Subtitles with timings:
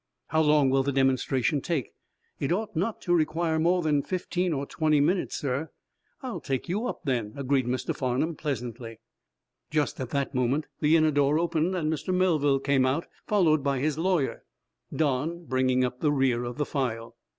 [0.29, 1.91] "How long will the demonstration take?"
[2.39, 5.69] "It ought not to require more than fifteen or twenty minutes, sir."
[6.23, 7.95] "I'll take you up, then," agreed Mr.
[7.95, 8.99] Farnum, pleasantly.
[9.69, 11.75] Just at that moment the inner door opened.
[11.75, 12.11] Mr.
[12.11, 14.43] Melville came out, followed by his lawyer,
[14.91, 17.15] Don bringing up the rear of the file.